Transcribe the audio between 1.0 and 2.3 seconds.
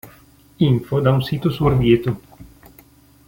un sito su Orvieto